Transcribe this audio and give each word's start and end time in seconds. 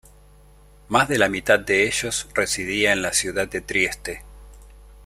Más 0.87 1.09
de 1.09 1.19
la 1.19 1.29
mitad 1.29 1.59
de 1.59 1.85
ellos 1.85 2.27
residía 2.33 2.91
en 2.91 3.03
la 3.03 3.13
ciudad 3.13 3.47
de 3.47 3.61
Trieste. 3.61 4.23